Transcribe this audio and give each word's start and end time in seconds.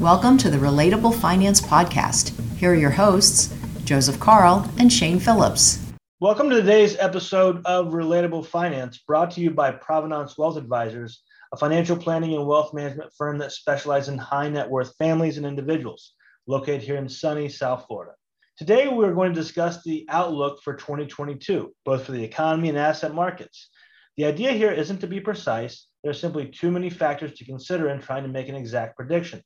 Welcome 0.00 0.38
to 0.38 0.48
the 0.48 0.56
Relatable 0.56 1.14
Finance 1.20 1.60
Podcast. 1.60 2.32
Here 2.56 2.72
are 2.72 2.74
your 2.74 2.88
hosts, 2.88 3.54
Joseph 3.84 4.18
Carl 4.18 4.66
and 4.78 4.90
Shane 4.90 5.20
Phillips. 5.20 5.78
Welcome 6.20 6.48
to 6.48 6.56
today's 6.56 6.96
episode 6.96 7.60
of 7.66 7.88
Relatable 7.88 8.46
Finance, 8.46 8.96
brought 9.06 9.30
to 9.32 9.42
you 9.42 9.50
by 9.50 9.72
Provenance 9.72 10.38
Wealth 10.38 10.56
Advisors, 10.56 11.22
a 11.52 11.58
financial 11.58 11.98
planning 11.98 12.34
and 12.34 12.46
wealth 12.46 12.72
management 12.72 13.12
firm 13.12 13.36
that 13.40 13.52
specializes 13.52 14.08
in 14.08 14.16
high 14.16 14.48
net 14.48 14.70
worth 14.70 14.96
families 14.96 15.36
and 15.36 15.44
individuals 15.44 16.14
located 16.46 16.80
here 16.80 16.96
in 16.96 17.06
sunny 17.06 17.50
South 17.50 17.84
Florida. 17.86 18.12
Today, 18.56 18.88
we're 18.88 19.12
going 19.12 19.34
to 19.34 19.38
discuss 19.38 19.82
the 19.82 20.06
outlook 20.08 20.62
for 20.62 20.76
2022, 20.76 21.74
both 21.84 22.06
for 22.06 22.12
the 22.12 22.24
economy 22.24 22.70
and 22.70 22.78
asset 22.78 23.14
markets. 23.14 23.68
The 24.16 24.24
idea 24.24 24.52
here 24.52 24.72
isn't 24.72 25.00
to 25.00 25.06
be 25.06 25.20
precise, 25.20 25.88
there 26.02 26.10
are 26.10 26.14
simply 26.14 26.46
too 26.46 26.70
many 26.70 26.88
factors 26.88 27.34
to 27.34 27.44
consider 27.44 27.90
in 27.90 28.00
trying 28.00 28.22
to 28.22 28.30
make 28.30 28.48
an 28.48 28.54
exact 28.54 28.96
prediction. 28.96 29.42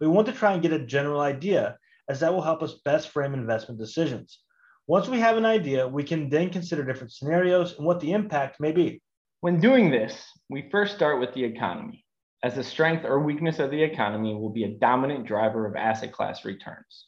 We 0.00 0.08
want 0.08 0.26
to 0.26 0.32
try 0.32 0.52
and 0.52 0.62
get 0.62 0.72
a 0.72 0.84
general 0.84 1.20
idea, 1.20 1.76
as 2.08 2.20
that 2.20 2.32
will 2.32 2.42
help 2.42 2.62
us 2.62 2.80
best 2.84 3.10
frame 3.10 3.34
investment 3.34 3.80
decisions. 3.80 4.40
Once 4.86 5.08
we 5.08 5.20
have 5.20 5.36
an 5.36 5.46
idea, 5.46 5.88
we 5.88 6.04
can 6.04 6.28
then 6.28 6.50
consider 6.50 6.84
different 6.84 7.12
scenarios 7.12 7.76
and 7.78 7.86
what 7.86 8.00
the 8.00 8.12
impact 8.12 8.60
may 8.60 8.72
be. 8.72 9.00
When 9.40 9.60
doing 9.60 9.90
this, 9.90 10.26
we 10.50 10.68
first 10.70 10.94
start 10.94 11.20
with 11.20 11.32
the 11.34 11.44
economy, 11.44 12.04
as 12.42 12.54
the 12.54 12.64
strength 12.64 13.04
or 13.04 13.20
weakness 13.20 13.58
of 13.58 13.70
the 13.70 13.82
economy 13.82 14.34
will 14.34 14.50
be 14.50 14.64
a 14.64 14.78
dominant 14.78 15.26
driver 15.26 15.66
of 15.66 15.76
asset 15.76 16.12
class 16.12 16.44
returns. 16.44 17.06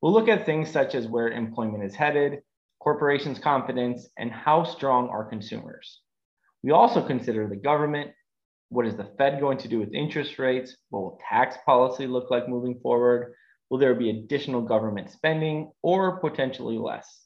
We'll 0.00 0.12
look 0.12 0.28
at 0.28 0.44
things 0.46 0.70
such 0.70 0.94
as 0.94 1.06
where 1.06 1.28
employment 1.28 1.84
is 1.84 1.94
headed, 1.94 2.40
corporations' 2.80 3.38
confidence, 3.38 4.08
and 4.18 4.30
how 4.30 4.64
strong 4.64 5.08
are 5.08 5.24
consumers. 5.24 6.00
We 6.62 6.72
also 6.72 7.06
consider 7.06 7.48
the 7.48 7.56
government, 7.56 8.10
what 8.68 8.86
is 8.86 8.96
the 8.96 9.10
Fed 9.18 9.40
going 9.40 9.58
to 9.58 9.68
do 9.68 9.78
with 9.78 9.94
interest 9.94 10.38
rates? 10.38 10.76
What 10.90 11.02
will 11.02 11.20
tax 11.28 11.56
policy 11.64 12.06
look 12.06 12.30
like 12.30 12.48
moving 12.48 12.78
forward? 12.80 13.34
Will 13.70 13.78
there 13.78 13.94
be 13.94 14.10
additional 14.10 14.62
government 14.62 15.10
spending 15.10 15.72
or 15.82 16.18
potentially 16.18 16.78
less? 16.78 17.24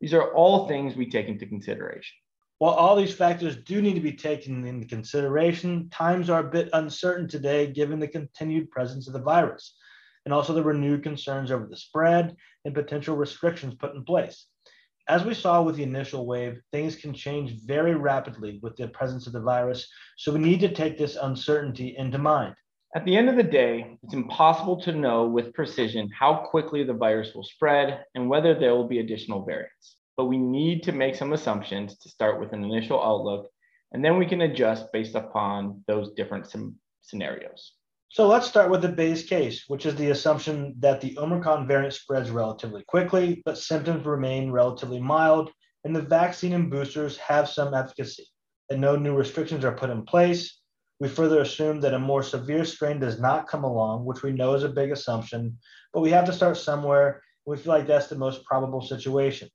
These 0.00 0.14
are 0.14 0.32
all 0.32 0.68
things 0.68 0.96
we 0.96 1.10
take 1.10 1.26
into 1.28 1.46
consideration. 1.46 2.16
While 2.58 2.74
all 2.74 2.96
these 2.96 3.14
factors 3.14 3.56
do 3.56 3.80
need 3.80 3.94
to 3.94 4.00
be 4.00 4.12
taken 4.12 4.66
into 4.66 4.86
consideration, 4.86 5.88
times 5.90 6.28
are 6.28 6.40
a 6.40 6.50
bit 6.50 6.70
uncertain 6.72 7.28
today 7.28 7.68
given 7.68 8.00
the 8.00 8.08
continued 8.08 8.70
presence 8.70 9.06
of 9.06 9.12
the 9.12 9.22
virus 9.22 9.76
and 10.24 10.34
also 10.34 10.52
the 10.52 10.62
renewed 10.62 11.02
concerns 11.02 11.50
over 11.50 11.66
the 11.66 11.76
spread 11.76 12.36
and 12.64 12.74
potential 12.74 13.16
restrictions 13.16 13.74
put 13.74 13.94
in 13.94 14.04
place. 14.04 14.46
As 15.08 15.24
we 15.24 15.32
saw 15.32 15.62
with 15.62 15.76
the 15.76 15.82
initial 15.82 16.26
wave, 16.26 16.60
things 16.70 16.94
can 16.94 17.14
change 17.14 17.64
very 17.64 17.94
rapidly 17.94 18.58
with 18.62 18.76
the 18.76 18.88
presence 18.88 19.26
of 19.26 19.32
the 19.32 19.40
virus, 19.40 19.90
so 20.18 20.32
we 20.32 20.38
need 20.38 20.60
to 20.60 20.68
take 20.68 20.98
this 20.98 21.16
uncertainty 21.16 21.96
into 21.96 22.18
mind. 22.18 22.54
At 22.94 23.06
the 23.06 23.16
end 23.16 23.30
of 23.30 23.36
the 23.36 23.42
day, 23.42 23.96
it's 24.02 24.12
impossible 24.12 24.78
to 24.82 24.92
know 24.92 25.26
with 25.26 25.54
precision 25.54 26.10
how 26.10 26.46
quickly 26.50 26.84
the 26.84 26.92
virus 26.92 27.34
will 27.34 27.42
spread 27.42 28.04
and 28.14 28.28
whether 28.28 28.52
there 28.52 28.74
will 28.74 28.86
be 28.86 28.98
additional 28.98 29.46
variants. 29.46 29.96
But 30.18 30.26
we 30.26 30.36
need 30.36 30.82
to 30.82 30.92
make 30.92 31.14
some 31.14 31.32
assumptions 31.32 31.96
to 32.00 32.10
start 32.10 32.38
with 32.38 32.52
an 32.52 32.62
initial 32.62 33.02
outlook, 33.02 33.48
and 33.92 34.04
then 34.04 34.18
we 34.18 34.26
can 34.26 34.42
adjust 34.42 34.92
based 34.92 35.14
upon 35.14 35.84
those 35.86 36.12
different 36.12 36.54
scenarios. 37.00 37.77
So 38.10 38.26
let's 38.26 38.46
start 38.46 38.70
with 38.70 38.80
the 38.80 38.88
base 38.88 39.22
case, 39.28 39.64
which 39.68 39.84
is 39.84 39.94
the 39.94 40.10
assumption 40.10 40.74
that 40.78 41.02
the 41.02 41.18
Omicron 41.18 41.68
variant 41.68 41.92
spreads 41.92 42.30
relatively 42.30 42.82
quickly, 42.88 43.42
but 43.44 43.58
symptoms 43.58 44.06
remain 44.06 44.50
relatively 44.50 44.98
mild, 44.98 45.50
and 45.84 45.94
the 45.94 46.00
vaccine 46.00 46.54
and 46.54 46.70
boosters 46.70 47.18
have 47.18 47.50
some 47.50 47.74
efficacy, 47.74 48.26
and 48.70 48.80
no 48.80 48.96
new 48.96 49.14
restrictions 49.14 49.62
are 49.62 49.76
put 49.76 49.90
in 49.90 50.06
place. 50.06 50.58
We 51.00 51.08
further 51.08 51.42
assume 51.42 51.80
that 51.82 51.92
a 51.92 51.98
more 51.98 52.22
severe 52.22 52.64
strain 52.64 52.98
does 52.98 53.20
not 53.20 53.46
come 53.46 53.62
along, 53.62 54.06
which 54.06 54.22
we 54.22 54.32
know 54.32 54.54
is 54.54 54.64
a 54.64 54.70
big 54.70 54.90
assumption, 54.90 55.58
but 55.92 56.00
we 56.00 56.10
have 56.10 56.24
to 56.24 56.32
start 56.32 56.56
somewhere. 56.56 57.22
We 57.44 57.58
feel 57.58 57.74
like 57.74 57.86
that's 57.86 58.08
the 58.08 58.16
most 58.16 58.42
probable 58.46 58.80
situation. 58.80 59.50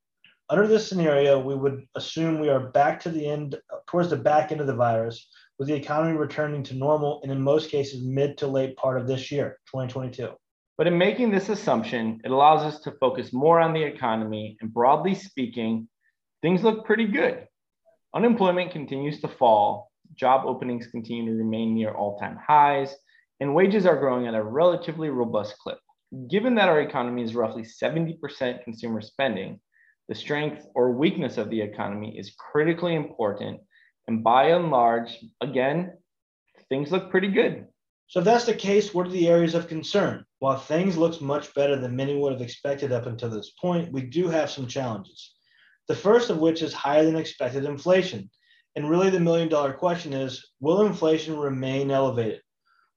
Under 0.50 0.67
this 0.67 0.88
scenario, 0.88 1.39
we 1.39 1.56
would 1.56 1.85
assume 1.95 2.39
we 2.39 2.50
are 2.50 2.69
back 2.69 3.00
to 3.01 3.09
the 3.09 3.25
end, 3.25 3.59
towards 3.88 4.11
the 4.11 4.17
back 4.17 4.51
end 4.51 4.61
of 4.61 4.67
the 4.67 4.75
virus, 4.75 5.27
with 5.59 5.67
the 5.67 5.75
economy 5.75 6.17
returning 6.17 6.63
to 6.63 6.75
normal 6.75 7.21
and 7.23 7.31
in 7.31 7.41
most 7.41 7.69
cases 7.69 8.03
mid 8.03 8.37
to 8.39 8.47
late 8.47 8.75
part 8.75 8.99
of 8.99 9.07
this 9.07 9.31
year, 9.31 9.59
2022. 9.67 10.31
But 10.77 10.87
in 10.87 10.97
making 10.97 11.29
this 11.29 11.49
assumption, 11.49 12.19
it 12.23 12.31
allows 12.31 12.61
us 12.61 12.81
to 12.81 12.91
focus 12.99 13.31
more 13.31 13.59
on 13.59 13.73
the 13.73 13.83
economy 13.83 14.57
and 14.61 14.73
broadly 14.73 15.13
speaking, 15.13 15.87
things 16.41 16.63
look 16.63 16.85
pretty 16.85 17.05
good. 17.05 17.47
Unemployment 18.15 18.71
continues 18.71 19.21
to 19.21 19.27
fall, 19.27 19.91
job 20.15 20.45
openings 20.45 20.87
continue 20.87 21.25
to 21.25 21.37
remain 21.37 21.75
near 21.75 21.91
all-time 21.91 22.37
highs, 22.45 22.95
and 23.39 23.53
wages 23.53 23.85
are 23.85 23.99
growing 23.99 24.27
at 24.27 24.35
a 24.35 24.43
relatively 24.43 25.09
robust 25.09 25.57
clip. 25.59 25.77
Given 26.29 26.55
that 26.55 26.69
our 26.69 26.81
economy 26.81 27.23
is 27.23 27.35
roughly 27.35 27.63
70% 27.63 28.63
consumer 28.63 29.01
spending, 29.01 29.59
the 30.09 30.15
strength 30.15 30.65
or 30.75 30.91
weakness 30.91 31.37
of 31.37 31.49
the 31.49 31.61
economy 31.61 32.17
is 32.17 32.35
critically 32.37 32.95
important 32.95 33.61
and 34.07 34.23
by 34.23 34.49
and 34.49 34.69
large, 34.69 35.17
again, 35.41 35.93
things 36.69 36.91
look 36.91 37.09
pretty 37.09 37.29
good. 37.29 37.67
So 38.07 38.19
if 38.19 38.25
that's 38.25 38.45
the 38.45 38.53
case, 38.53 38.93
what 38.93 39.07
are 39.07 39.11
the 39.11 39.27
areas 39.27 39.55
of 39.55 39.67
concern? 39.67 40.25
While 40.39 40.57
things 40.57 40.97
looks 40.97 41.21
much 41.21 41.53
better 41.53 41.77
than 41.79 41.95
many 41.95 42.15
would 42.15 42.33
have 42.33 42.41
expected 42.41 42.91
up 42.91 43.05
until 43.05 43.29
this 43.29 43.51
point, 43.59 43.91
we 43.91 44.01
do 44.01 44.27
have 44.27 44.51
some 44.51 44.67
challenges. 44.67 45.33
The 45.87 45.95
first 45.95 46.29
of 46.29 46.37
which 46.37 46.61
is 46.61 46.73
higher 46.73 47.05
than 47.05 47.15
expected 47.15 47.65
inflation. 47.65 48.29
And 48.75 48.89
really 48.89 49.09
the 49.09 49.19
million 49.19 49.49
dollar 49.49 49.73
question 49.73 50.13
is, 50.13 50.51
will 50.59 50.85
inflation 50.85 51.37
remain 51.37 51.91
elevated? 51.91 52.41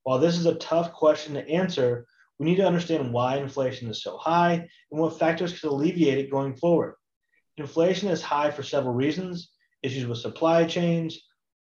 While 0.03 0.19
this 0.19 0.37
is 0.37 0.45
a 0.45 0.55
tough 0.55 0.93
question 0.93 1.33
to 1.33 1.49
answer, 1.49 2.05
we 2.39 2.45
need 2.45 2.57
to 2.57 2.67
understand 2.67 3.11
why 3.11 3.37
inflation 3.37 3.89
is 3.89 4.03
so 4.03 4.17
high 4.17 4.53
and 4.91 5.01
what 5.01 5.19
factors 5.19 5.59
could 5.59 5.69
alleviate 5.69 6.17
it 6.17 6.31
going 6.31 6.55
forward. 6.55 6.95
Inflation 7.57 8.09
is 8.09 8.21
high 8.21 8.51
for 8.51 8.63
several 8.63 8.93
reasons, 8.93 9.49
issues 9.83 10.05
with 10.05 10.17
supply 10.17 10.65
chains, 10.65 11.19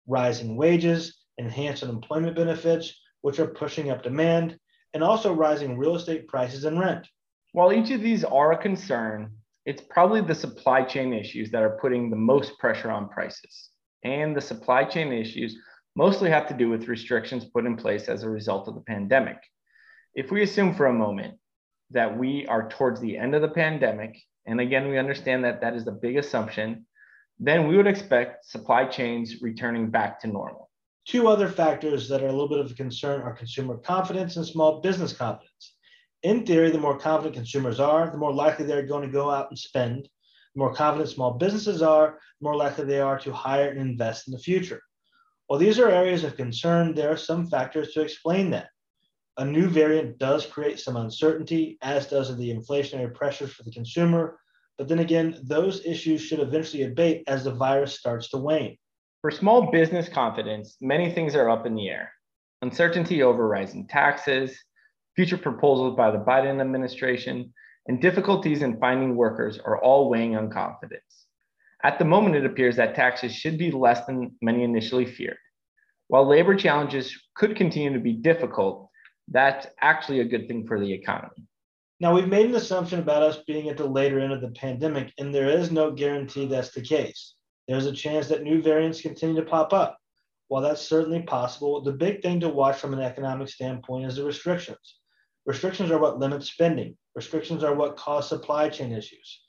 rising 0.08 0.56
wages, 0.56 1.18
enhanced 1.38 1.84
unemployment 1.84 2.36
benefits, 2.36 2.94
which 3.22 3.40
are 3.40 3.48
pushing 3.48 3.90
up 3.90 4.03
demand, 4.03 4.58
and 4.94 5.03
also 5.03 5.34
rising 5.34 5.78
real 5.78 5.96
estate 5.96 6.28
prices 6.28 6.66
and 6.66 6.80
rent. 6.80 7.08
While 7.52 7.74
each 7.74 7.92
of 7.92 8.02
these 8.02 8.24
are 8.24 8.52
a 8.52 8.58
concern, 8.58 9.31
it's 9.66 9.81
probably 9.90 10.22
the 10.22 10.36
supply 10.36 10.84
chain 10.84 11.14
issues 11.14 11.52
that 11.52 11.64
are 11.64 11.78
putting 11.81 12.09
the 12.09 12.16
most 12.16 12.58
pressure 12.59 12.92
on 12.92 13.09
prices. 13.09 13.70
And 14.04 14.36
the 14.36 14.42
supply 14.42 14.84
chain 14.84 15.12
issues 15.12 15.58
mostly 15.96 16.30
have 16.30 16.48
to 16.48 16.54
do 16.54 16.70
with 16.70 16.88
restrictions 16.88 17.46
put 17.46 17.66
in 17.66 17.75
place 17.75 18.08
as 18.08 18.24
a 18.24 18.30
result 18.30 18.68
of 18.68 18.75
the 18.75 18.81
pandemic. 18.81 19.38
If 20.14 20.31
we 20.31 20.44
assume 20.44 20.75
for 20.75 20.86
a 20.86 20.94
moment 20.94 21.40
that 21.92 22.18
we 22.18 22.46
are 22.48 22.70
towards 22.70 23.02
the 23.02 23.18
end 23.18 23.36
of 23.36 23.42
the 23.42 23.50
pandemic, 23.50 24.22
and 24.46 24.62
again, 24.62 24.88
we 24.88 24.98
understand 24.98 25.44
that 25.44 25.62
that 25.62 25.75
is 25.75 25.86
the 25.86 25.92
big 25.92 26.18
assumption, 26.18 26.86
then 27.40 27.68
we 27.68 27.75
would 27.78 27.88
expect 27.88 28.46
supply 28.46 28.85
chains 28.85 29.41
returning 29.41 29.90
back 29.90 30.19
to 30.22 30.28
normal. 30.28 30.69
Two 31.06 31.28
other 31.28 31.50
factors 31.50 32.07
that 32.09 32.23
are 32.23 32.28
a 32.28 32.31
little 32.31 32.50
bit 32.50 32.59
of 32.59 32.72
a 32.72 32.75
concern 32.75 33.22
are 33.22 33.34
consumer 33.34 33.78
confidence 33.78 34.38
and 34.38 34.46
small 34.46 34.81
business 34.81 35.13
confidence. 35.13 35.75
In 36.24 36.45
theory, 36.45 36.72
the 36.72 36.79
more 36.79 36.97
confident 36.97 37.35
consumers 37.35 37.79
are, 37.79 38.09
the 38.09 38.18
more 38.18 38.34
likely 38.34 38.66
they're 38.66 38.88
going 38.88 39.06
to 39.06 39.13
go 39.13 39.29
out 39.29 39.50
and 39.50 39.59
spend. 39.59 40.09
The 40.56 40.59
more 40.59 40.74
confident 40.74 41.09
small 41.09 41.31
businesses 41.31 41.81
are, 41.81 42.18
the 42.40 42.44
more 42.44 42.56
likely 42.56 42.85
they 42.85 43.01
are 43.01 43.19
to 43.19 43.34
hire 43.34 43.69
and 43.69 43.79
invest 43.79 44.28
in 44.28 44.31
the 44.31 44.40
future. 44.40 44.81
While 45.47 45.59
these 45.59 45.78
are 45.78 45.90
areas 45.90 46.24
of 46.24 46.38
concern, 46.38 46.95
there 46.95 47.12
are 47.12 47.18
some 47.18 47.45
factors 47.47 47.94
to 47.94 48.01
explain 48.01 48.50
that. 48.51 48.69
A 49.38 49.45
new 49.45 49.68
variant 49.68 50.18
does 50.18 50.45
create 50.45 50.79
some 50.79 50.95
uncertainty, 50.95 51.78
as 51.81 52.07
does 52.07 52.35
the 52.35 52.51
inflationary 52.51 53.13
pressures 53.13 53.53
for 53.53 53.63
the 53.63 53.72
consumer, 53.72 54.40
but 54.78 54.88
then 54.88 55.00
again, 55.00 55.40
those 55.44 55.86
issues 55.86 56.22
should 56.22 56.40
eventually 56.40 56.84
abate 56.84 57.24
as 57.27 57.44
the 57.44 57.54
virus 57.54 57.98
starts 57.98 58.30
to 58.30 58.38
wane. 58.38 58.77
For 59.22 59.31
small 59.31 59.72
business 59.72 60.10
confidence, 60.10 60.77
many 60.81 61.12
things 61.12 61.36
are 61.36 61.50
up 61.50 61.66
in 61.66 61.75
the 61.75 61.89
air. 61.89 62.12
Uncertainty 62.62 63.24
over 63.24 63.48
rising 63.48 63.88
taxes, 63.88 64.57
future 65.16 65.38
proposals 65.38 65.95
by 65.95 66.12
the 66.12 66.18
Biden 66.18 66.62
administration, 66.62 67.54
and 67.88 68.01
difficulties 68.01 68.62
in 68.62 68.80
finding 68.80 69.16
workers 69.16 69.60
are 69.60 69.81
all 69.81 70.10
weighing 70.10 70.36
on 70.36 70.50
confidence. 70.50 71.25
At 71.83 72.00
the 72.00 72.06
moment, 72.06 72.36
it 72.36 72.45
appears 72.45 72.75
that 72.77 72.95
taxes 72.95 73.33
should 73.33 73.57
be 73.57 73.72
less 73.72 74.06
than 74.06 74.36
many 74.42 74.63
initially 74.63 75.06
feared. 75.06 75.38
While 76.07 76.27
labor 76.27 76.56
challenges 76.56 77.16
could 77.36 77.56
continue 77.56 77.94
to 77.94 78.00
be 78.00 78.13
difficult, 78.13 78.89
that's 79.27 79.68
actually 79.81 80.19
a 80.19 80.25
good 80.25 80.48
thing 80.48 80.68
for 80.68 80.80
the 80.80 80.92
economy. 80.92 81.48
Now, 82.01 82.13
we've 82.13 82.27
made 82.27 82.47
an 82.47 82.56
assumption 82.56 83.00
about 83.00 83.24
us 83.24 83.38
being 83.47 83.69
at 83.69 83.77
the 83.77 83.88
later 83.88 84.19
end 84.19 84.33
of 84.33 84.42
the 84.42 84.50
pandemic, 84.50 85.13
and 85.18 85.33
there 85.33 85.50
is 85.50 85.71
no 85.71 85.92
guarantee 85.92 86.45
that's 86.45 86.71
the 86.71 86.81
case. 86.81 87.36
There's 87.68 87.86
a 87.86 87.94
chance 87.94 88.27
that 88.27 88.44
new 88.44 88.62
variants 88.62 89.01
continue 89.01 89.36
to 89.42 89.50
pop 89.50 89.71
up. 89.71 89.97
While 90.50 90.62
that's 90.62 90.81
certainly 90.81 91.21
possible, 91.21 91.81
the 91.81 91.94
big 91.94 92.21
thing 92.21 92.42
to 92.42 92.50
watch 92.50 92.77
from 92.77 92.94
an 92.94 93.00
economic 93.00 93.47
standpoint 93.47 94.06
is 94.06 94.18
the 94.18 94.25
restrictions. 94.25 95.00
Restrictions 95.45 95.89
are 95.89 95.97
what 95.97 96.19
limit 96.19 96.44
spending, 96.44 96.97
restrictions 97.15 97.63
are 97.63 97.74
what 97.74 97.95
cause 97.95 98.27
supply 98.27 98.68
chain 98.68 98.91
issues. 98.91 99.41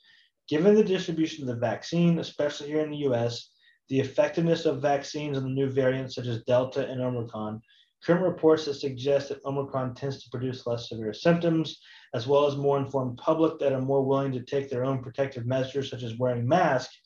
Given 0.47 0.73
the 0.73 0.83
distribution 0.83 1.43
of 1.43 1.53
the 1.53 1.59
vaccine, 1.59 2.17
especially 2.19 2.67
here 2.67 2.79
in 2.81 2.91
the 2.91 3.09
US, 3.09 3.49
the 3.89 3.99
effectiveness 3.99 4.65
of 4.65 4.81
vaccines 4.81 5.37
and 5.37 5.45
the 5.45 5.51
new 5.51 5.69
variants 5.69 6.15
such 6.15 6.27
as 6.27 6.43
Delta 6.43 6.87
and 6.87 7.01
Omicron, 7.01 7.61
Current 8.05 8.23
reports 8.23 8.65
that 8.65 8.75
suggest 8.75 9.29
that 9.29 9.43
Omicron 9.45 9.95
tends 9.95 10.23
to 10.23 10.29
produce 10.29 10.67
less 10.67 10.89
severe 10.89 11.13
symptoms, 11.13 11.81
as 12.13 12.27
well 12.27 12.45
as 12.45 12.55
more 12.55 12.77
informed 12.77 13.17
public 13.17 13.59
that 13.59 13.73
are 13.73 13.81
more 13.81 14.03
willing 14.03 14.31
to 14.33 14.43
take 14.43 14.69
their 14.69 14.85
own 14.85 15.03
protective 15.03 15.45
measures, 15.45 15.89
such 15.89 16.03
as 16.03 16.17
wearing 16.17 16.47
masks, 16.47 16.97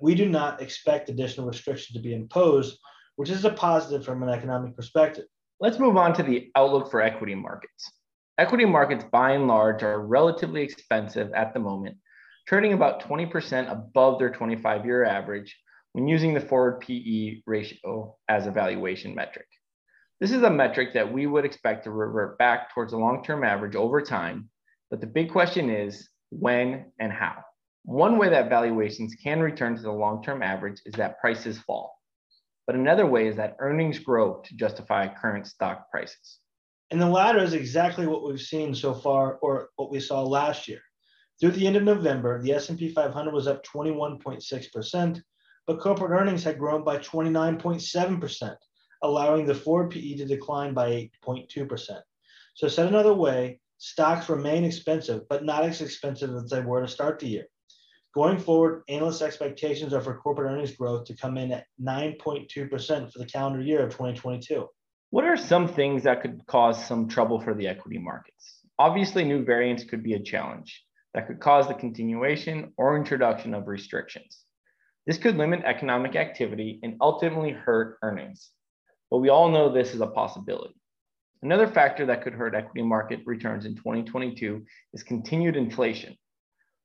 we 0.00 0.14
do 0.14 0.28
not 0.28 0.60
expect 0.60 1.08
additional 1.08 1.46
restrictions 1.46 1.96
to 1.96 2.02
be 2.02 2.14
imposed, 2.14 2.78
which 3.16 3.30
is 3.30 3.44
a 3.44 3.50
positive 3.50 4.04
from 4.04 4.22
an 4.22 4.28
economic 4.28 4.76
perspective. 4.76 5.24
Let's 5.58 5.78
move 5.78 5.96
on 5.96 6.12
to 6.14 6.22
the 6.22 6.50
outlook 6.54 6.90
for 6.90 7.00
equity 7.00 7.34
markets. 7.34 7.90
Equity 8.38 8.66
markets, 8.66 9.04
by 9.10 9.32
and 9.32 9.48
large, 9.48 9.82
are 9.82 10.06
relatively 10.06 10.62
expensive 10.62 11.32
at 11.32 11.54
the 11.54 11.60
moment, 11.60 11.96
trading 12.46 12.74
about 12.74 13.02
20% 13.02 13.70
above 13.70 14.18
their 14.18 14.30
25 14.30 14.84
year 14.84 15.04
average 15.04 15.56
when 15.92 16.06
using 16.06 16.34
the 16.34 16.40
forward 16.40 16.80
PE 16.80 17.40
ratio 17.46 18.14
as 18.28 18.46
a 18.46 18.50
valuation 18.50 19.14
metric. 19.14 19.46
This 20.18 20.32
is 20.32 20.42
a 20.42 20.50
metric 20.50 20.94
that 20.94 21.12
we 21.12 21.26
would 21.26 21.44
expect 21.44 21.84
to 21.84 21.90
revert 21.90 22.38
back 22.38 22.72
towards 22.72 22.94
a 22.94 22.96
long-term 22.96 23.44
average 23.44 23.76
over 23.76 24.00
time, 24.00 24.48
but 24.90 25.02
the 25.02 25.06
big 25.06 25.30
question 25.30 25.68
is 25.68 26.08
when 26.30 26.90
and 26.98 27.12
how. 27.12 27.44
One 27.84 28.16
way 28.16 28.30
that 28.30 28.48
valuations 28.48 29.14
can 29.22 29.40
return 29.40 29.76
to 29.76 29.82
the 29.82 29.92
long-term 29.92 30.42
average 30.42 30.80
is 30.86 30.94
that 30.94 31.20
prices 31.20 31.58
fall. 31.58 32.00
But 32.66 32.76
another 32.76 33.04
way 33.04 33.28
is 33.28 33.36
that 33.36 33.56
earnings 33.58 33.98
grow 33.98 34.40
to 34.40 34.56
justify 34.56 35.06
current 35.06 35.46
stock 35.46 35.90
prices. 35.90 36.38
And 36.90 36.98
the 36.98 37.10
latter 37.10 37.40
is 37.40 37.52
exactly 37.52 38.06
what 38.06 38.26
we've 38.26 38.40
seen 38.40 38.74
so 38.74 38.94
far 38.94 39.34
or 39.42 39.68
what 39.76 39.90
we 39.90 40.00
saw 40.00 40.22
last 40.22 40.66
year. 40.66 40.80
Through 41.38 41.50
the 41.50 41.66
end 41.66 41.76
of 41.76 41.82
November, 41.82 42.40
the 42.40 42.52
S&P 42.52 42.88
500 42.88 43.34
was 43.34 43.46
up 43.46 43.62
21.6%, 43.66 45.22
but 45.66 45.78
corporate 45.78 46.18
earnings 46.18 46.42
had 46.42 46.58
grown 46.58 46.84
by 46.84 46.96
29.7% 46.96 48.56
allowing 49.02 49.46
the 49.46 49.54
forward 49.54 49.90
PE 49.90 50.16
to 50.16 50.26
decline 50.26 50.74
by 50.74 51.10
8.2%. 51.26 52.00
So, 52.54 52.68
said 52.68 52.86
another 52.86 53.14
way, 53.14 53.60
stocks 53.78 54.28
remain 54.28 54.64
expensive, 54.64 55.28
but 55.28 55.44
not 55.44 55.64
as 55.64 55.80
expensive 55.80 56.34
as 56.34 56.50
they 56.50 56.60
were 56.60 56.80
to 56.80 56.88
start 56.88 57.18
the 57.18 57.28
year. 57.28 57.46
Going 58.14 58.38
forward, 58.38 58.82
analyst 58.88 59.20
expectations 59.20 59.92
are 59.92 60.00
for 60.00 60.16
corporate 60.16 60.50
earnings 60.50 60.74
growth 60.74 61.04
to 61.04 61.16
come 61.16 61.36
in 61.36 61.52
at 61.52 61.66
9.2% 61.82 63.12
for 63.12 63.18
the 63.18 63.26
calendar 63.26 63.60
year 63.60 63.84
of 63.84 63.90
2022. 63.90 64.66
What 65.10 65.24
are 65.24 65.36
some 65.36 65.68
things 65.68 66.04
that 66.04 66.22
could 66.22 66.40
cause 66.46 66.82
some 66.86 67.08
trouble 67.08 67.40
for 67.40 67.54
the 67.54 67.68
equity 67.68 67.98
markets? 67.98 68.60
Obviously, 68.78 69.24
new 69.24 69.44
variants 69.44 69.84
could 69.84 70.02
be 70.02 70.14
a 70.14 70.22
challenge 70.22 70.82
that 71.12 71.26
could 71.26 71.40
cause 71.40 71.68
the 71.68 71.74
continuation 71.74 72.72
or 72.76 72.96
introduction 72.96 73.52
of 73.52 73.68
restrictions. 73.68 74.44
This 75.06 75.18
could 75.18 75.36
limit 75.36 75.62
economic 75.64 76.16
activity 76.16 76.80
and 76.82 76.96
ultimately 77.00 77.52
hurt 77.52 77.98
earnings 78.02 78.50
but 79.16 79.22
we 79.22 79.30
all 79.30 79.48
know 79.48 79.72
this 79.72 79.94
is 79.94 80.02
a 80.02 80.06
possibility. 80.06 80.74
Another 81.40 81.66
factor 81.66 82.04
that 82.04 82.22
could 82.22 82.34
hurt 82.34 82.54
equity 82.54 82.82
market 82.82 83.20
returns 83.24 83.64
in 83.64 83.74
2022 83.74 84.62
is 84.92 85.02
continued 85.02 85.56
inflation. 85.56 86.14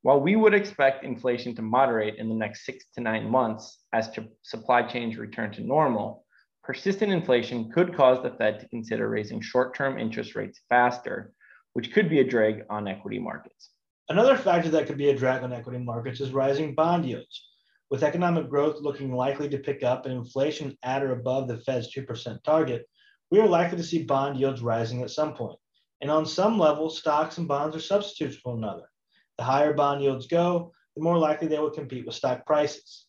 While 0.04 0.22
we 0.22 0.38
would 0.38 0.54
expect 0.54 1.04
inflation 1.04 1.54
to 1.56 1.62
moderate 1.62 2.16
in 2.16 2.30
the 2.30 2.36
next 2.36 2.66
six 2.66 2.86
to 2.96 3.02
nine 3.02 3.30
months 3.30 3.80
as 3.92 4.18
supply 4.44 4.84
chains 4.84 5.18
return 5.18 5.52
to 5.52 5.62
normal, 5.62 6.24
persistent 6.64 7.12
inflation 7.12 7.70
could 7.70 7.94
cause 7.98 8.24
the 8.24 8.32
Fed 8.32 8.62
to 8.62 8.70
consider 8.70 9.10
raising 9.10 9.42
short 9.42 9.76
term 9.76 10.00
interest 10.00 10.34
rates 10.34 10.62
faster, 10.70 11.34
which 11.74 11.92
could 11.92 12.10
be 12.10 12.22
a 12.22 12.24
drag 12.24 12.64
on 12.70 12.88
equity 12.88 13.20
markets. 13.20 13.72
Another 14.08 14.38
factor 14.38 14.70
that 14.70 14.88
could 14.88 14.98
be 14.98 15.10
a 15.10 15.18
drag 15.18 15.44
on 15.44 15.52
equity 15.52 15.80
markets 15.80 16.22
is 16.22 16.32
rising 16.32 16.76
bond 16.76 17.04
yields. 17.04 17.51
With 17.92 18.04
economic 18.04 18.50
growth 18.50 18.78
looking 18.80 19.14
likely 19.14 19.50
to 19.50 19.58
pick 19.58 19.84
up 19.84 20.06
and 20.06 20.16
inflation 20.16 20.78
at 20.82 21.04
or 21.04 21.12
above 21.12 21.50
the 21.50 21.58
Fed's 21.58 21.94
2% 21.94 22.42
target, 22.42 22.88
we 23.30 23.40
are 23.42 23.48
likely 23.48 23.78
to 23.78 23.84
see 23.84 24.04
bond 24.04 24.40
yields 24.40 24.62
rising 24.62 25.02
at 25.02 25.12
some 25.12 25.34
point. 25.34 25.60
And 26.00 26.10
on 26.10 26.26
some 26.26 26.58
level, 26.58 26.90
stocks 26.90 27.38
and 27.38 27.50
bonds 27.50 27.76
are 27.76 27.82
substitutes 27.82 28.38
for 28.38 28.54
one 28.54 28.64
another. 28.64 28.90
The 29.38 29.44
higher 29.44 29.74
bond 29.74 30.02
yields 30.02 30.26
go, 30.26 30.72
the 30.96 31.04
more 31.04 31.18
likely 31.18 31.50
they 31.50 31.60
will 31.60 31.70
compete 31.70 32.06
with 32.06 32.16
stock 32.16 32.46
prices. 32.46 33.08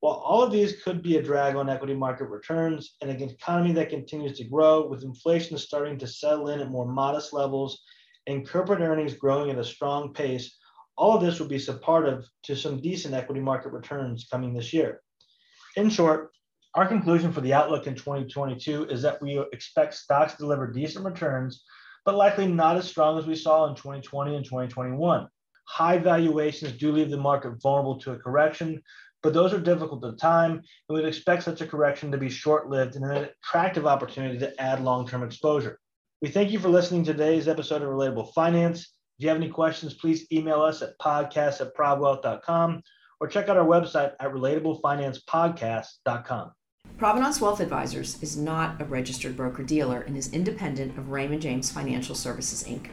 While 0.00 0.14
all 0.14 0.42
of 0.42 0.50
these 0.50 0.82
could 0.82 1.02
be 1.02 1.18
a 1.18 1.22
drag 1.22 1.54
on 1.54 1.70
equity 1.70 1.94
market 1.94 2.24
returns 2.24 2.96
and 3.00 3.10
an 3.10 3.22
economy 3.22 3.72
that 3.74 3.90
continues 3.90 4.36
to 4.38 4.44
grow, 4.44 4.88
with 4.88 5.04
inflation 5.04 5.56
starting 5.56 5.98
to 5.98 6.06
settle 6.08 6.48
in 6.48 6.60
at 6.60 6.70
more 6.70 6.86
modest 6.86 7.32
levels 7.32 7.80
and 8.26 8.48
corporate 8.48 8.80
earnings 8.80 9.14
growing 9.14 9.50
at 9.50 9.58
a 9.58 9.64
strong 9.64 10.12
pace, 10.12 10.58
all 10.96 11.16
of 11.16 11.22
this 11.22 11.38
will 11.38 11.48
be 11.48 11.58
supportive 11.58 12.28
to 12.44 12.56
some 12.56 12.80
decent 12.80 13.14
equity 13.14 13.40
market 13.40 13.72
returns 13.72 14.26
coming 14.30 14.54
this 14.54 14.72
year. 14.72 15.02
In 15.76 15.90
short, 15.90 16.30
our 16.74 16.86
conclusion 16.86 17.32
for 17.32 17.40
the 17.40 17.54
outlook 17.54 17.86
in 17.86 17.94
2022 17.94 18.86
is 18.86 19.02
that 19.02 19.20
we 19.20 19.42
expect 19.52 19.94
stocks 19.94 20.32
to 20.32 20.38
deliver 20.38 20.70
decent 20.70 21.04
returns, 21.04 21.64
but 22.04 22.14
likely 22.14 22.46
not 22.46 22.76
as 22.76 22.86
strong 22.86 23.18
as 23.18 23.26
we 23.26 23.34
saw 23.34 23.66
in 23.68 23.74
2020 23.74 24.36
and 24.36 24.44
2021. 24.44 25.28
High 25.68 25.98
valuations 25.98 26.72
do 26.72 26.92
leave 26.92 27.10
the 27.10 27.16
market 27.16 27.60
vulnerable 27.62 27.98
to 28.00 28.12
a 28.12 28.18
correction, 28.18 28.82
but 29.22 29.32
those 29.32 29.52
are 29.52 29.58
difficult 29.58 30.02
to 30.02 30.12
time, 30.12 30.52
and 30.52 30.96
we'd 30.96 31.04
expect 31.04 31.42
such 31.42 31.60
a 31.60 31.66
correction 31.66 32.12
to 32.12 32.18
be 32.18 32.28
short 32.28 32.68
lived 32.68 32.94
and 32.96 33.04
an 33.04 33.28
attractive 33.42 33.86
opportunity 33.86 34.38
to 34.38 34.62
add 34.62 34.84
long 34.84 35.06
term 35.06 35.22
exposure. 35.22 35.78
We 36.22 36.28
thank 36.28 36.52
you 36.52 36.58
for 36.58 36.68
listening 36.68 37.04
to 37.04 37.12
today's 37.12 37.48
episode 37.48 37.82
of 37.82 37.88
Relatable 37.88 38.32
Finance. 38.32 38.95
If 39.18 39.24
you 39.24 39.30
have 39.30 39.38
any 39.38 39.48
questions, 39.48 39.94
please 39.94 40.26
email 40.30 40.60
us 40.60 40.82
at 40.82 40.98
podcast 40.98 41.62
at 41.62 41.74
probwealth.com 41.74 42.82
or 43.18 43.28
check 43.28 43.48
out 43.48 43.56
our 43.56 43.64
website 43.64 44.12
at 44.20 44.30
relatablefinancepodcast.com. 44.30 46.52
Provenance 46.98 47.40
Wealth 47.40 47.60
Advisors 47.60 48.22
is 48.22 48.36
not 48.36 48.78
a 48.80 48.84
registered 48.84 49.34
broker 49.34 49.62
dealer 49.62 50.02
and 50.02 50.18
is 50.18 50.34
independent 50.34 50.98
of 50.98 51.10
Raymond 51.10 51.40
James 51.40 51.70
Financial 51.70 52.14
Services 52.14 52.68
Inc. 52.68 52.88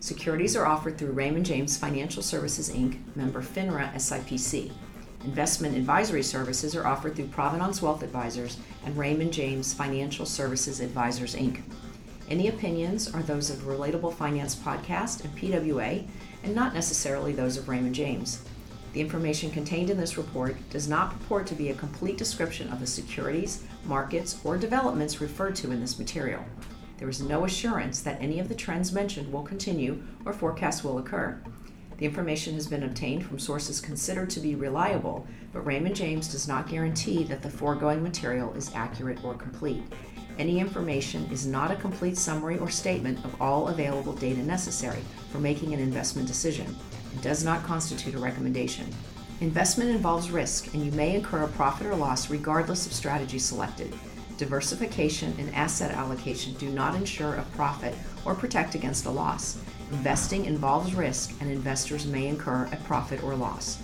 Securities 0.00 0.54
are 0.56 0.66
offered 0.66 0.98
through 0.98 1.12
Raymond 1.12 1.46
James 1.46 1.78
Financial 1.78 2.22
Services 2.22 2.68
Inc., 2.70 2.98
member 3.16 3.40
FINRA 3.40 3.94
SIPC. 3.94 4.70
Investment 5.24 5.74
advisory 5.76 6.22
services 6.22 6.76
are 6.76 6.86
offered 6.86 7.16
through 7.16 7.28
Provenance 7.28 7.80
Wealth 7.80 8.02
Advisors 8.02 8.58
and 8.84 8.98
Raymond 8.98 9.32
James 9.32 9.72
Financial 9.72 10.26
Services 10.26 10.80
Advisors 10.80 11.34
Inc. 11.34 11.62
Any 12.32 12.48
opinions 12.48 13.12
are 13.12 13.22
those 13.22 13.50
of 13.50 13.64
Relatable 13.64 14.14
Finance 14.14 14.56
Podcast 14.56 15.22
and 15.22 15.36
PWA, 15.36 16.08
and 16.42 16.54
not 16.54 16.72
necessarily 16.72 17.34
those 17.34 17.58
of 17.58 17.68
Raymond 17.68 17.94
James. 17.94 18.42
The 18.94 19.02
information 19.02 19.50
contained 19.50 19.90
in 19.90 19.98
this 19.98 20.16
report 20.16 20.56
does 20.70 20.88
not 20.88 21.10
purport 21.10 21.46
to 21.48 21.54
be 21.54 21.68
a 21.68 21.74
complete 21.74 22.16
description 22.16 22.72
of 22.72 22.80
the 22.80 22.86
securities, 22.86 23.64
markets, 23.84 24.40
or 24.44 24.56
developments 24.56 25.20
referred 25.20 25.54
to 25.56 25.72
in 25.72 25.80
this 25.82 25.98
material. 25.98 26.42
There 26.96 27.10
is 27.10 27.20
no 27.20 27.44
assurance 27.44 28.00
that 28.00 28.22
any 28.22 28.40
of 28.40 28.48
the 28.48 28.54
trends 28.54 28.94
mentioned 28.94 29.30
will 29.30 29.42
continue 29.42 30.02
or 30.24 30.32
forecasts 30.32 30.82
will 30.82 30.96
occur. 30.96 31.38
The 31.98 32.06
information 32.06 32.54
has 32.54 32.66
been 32.66 32.84
obtained 32.84 33.26
from 33.26 33.38
sources 33.38 33.78
considered 33.78 34.30
to 34.30 34.40
be 34.40 34.54
reliable, 34.54 35.26
but 35.52 35.66
Raymond 35.66 35.96
James 35.96 36.28
does 36.28 36.48
not 36.48 36.66
guarantee 36.66 37.24
that 37.24 37.42
the 37.42 37.50
foregoing 37.50 38.02
material 38.02 38.54
is 38.54 38.74
accurate 38.74 39.22
or 39.22 39.34
complete. 39.34 39.82
Any 40.38 40.60
information 40.60 41.28
is 41.30 41.46
not 41.46 41.70
a 41.70 41.76
complete 41.76 42.16
summary 42.16 42.58
or 42.58 42.70
statement 42.70 43.24
of 43.24 43.40
all 43.40 43.68
available 43.68 44.14
data 44.14 44.42
necessary 44.42 45.02
for 45.30 45.38
making 45.38 45.74
an 45.74 45.80
investment 45.80 46.26
decision 46.26 46.74
and 47.12 47.22
does 47.22 47.44
not 47.44 47.64
constitute 47.64 48.14
a 48.14 48.18
recommendation. 48.18 48.86
Investment 49.40 49.90
involves 49.90 50.30
risk, 50.30 50.72
and 50.72 50.84
you 50.84 50.92
may 50.92 51.14
incur 51.14 51.42
a 51.42 51.48
profit 51.48 51.86
or 51.86 51.96
loss 51.96 52.30
regardless 52.30 52.86
of 52.86 52.92
strategy 52.92 53.38
selected. 53.38 53.92
Diversification 54.38 55.34
and 55.38 55.54
asset 55.54 55.90
allocation 55.92 56.54
do 56.54 56.70
not 56.70 56.94
ensure 56.94 57.34
a 57.34 57.44
profit 57.56 57.94
or 58.24 58.34
protect 58.34 58.74
against 58.74 59.04
a 59.06 59.10
loss. 59.10 59.58
Investing 59.90 60.46
involves 60.46 60.94
risk, 60.94 61.34
and 61.40 61.50
investors 61.50 62.06
may 62.06 62.26
incur 62.26 62.68
a 62.72 62.76
profit 62.84 63.22
or 63.22 63.34
loss. 63.34 63.82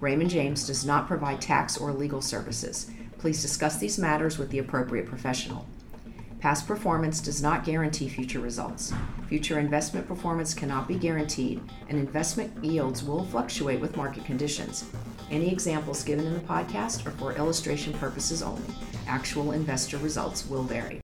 Raymond 0.00 0.30
James 0.30 0.66
does 0.66 0.86
not 0.86 1.08
provide 1.08 1.40
tax 1.40 1.76
or 1.76 1.92
legal 1.92 2.22
services. 2.22 2.90
Please 3.18 3.42
discuss 3.42 3.76
these 3.78 3.98
matters 3.98 4.38
with 4.38 4.50
the 4.50 4.60
appropriate 4.60 5.06
professional. 5.06 5.66
Past 6.40 6.66
performance 6.66 7.20
does 7.20 7.42
not 7.42 7.64
guarantee 7.64 8.08
future 8.08 8.40
results. 8.40 8.94
Future 9.28 9.58
investment 9.58 10.08
performance 10.08 10.54
cannot 10.54 10.88
be 10.88 10.94
guaranteed, 10.94 11.60
and 11.90 11.98
investment 11.98 12.64
yields 12.64 13.04
will 13.04 13.24
fluctuate 13.26 13.78
with 13.78 13.94
market 13.94 14.24
conditions. 14.24 14.86
Any 15.30 15.52
examples 15.52 16.02
given 16.02 16.26
in 16.26 16.32
the 16.32 16.40
podcast 16.40 17.04
are 17.06 17.10
for 17.10 17.34
illustration 17.34 17.92
purposes 17.92 18.42
only. 18.42 18.62
Actual 19.06 19.52
investor 19.52 19.98
results 19.98 20.48
will 20.48 20.62
vary. 20.62 21.02